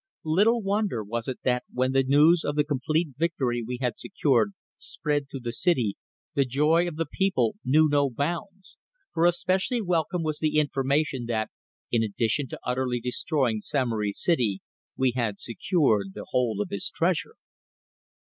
Little 0.25 0.63
wonder 0.63 1.03
was 1.03 1.27
it 1.27 1.37
that 1.43 1.63
when 1.71 1.91
the 1.91 2.01
news 2.01 2.43
of 2.43 2.55
the 2.55 2.63
complete 2.63 3.09
victory 3.17 3.61
we 3.61 3.77
had 3.81 3.99
secured 3.99 4.53
spread 4.75 5.29
through 5.29 5.41
the 5.41 5.51
city 5.53 5.95
the 6.33 6.43
joy 6.43 6.87
of 6.87 6.95
the 6.95 7.05
people 7.05 7.53
knew 7.63 7.87
no 7.87 8.09
bounds, 8.09 8.77
for 9.13 9.27
especially 9.27 9.79
welcome 9.79 10.23
was 10.23 10.39
the 10.39 10.57
information 10.57 11.27
that, 11.27 11.51
in 11.91 12.01
addition 12.01 12.47
to 12.47 12.59
utterly 12.65 12.99
destroying 12.99 13.59
Samory's 13.59 14.19
city 14.19 14.63
we 14.97 15.11
had 15.15 15.39
secured 15.39 16.15
the 16.15 16.25
whole 16.31 16.63
of 16.63 16.71
his 16.71 16.89
treasure. 16.89 17.35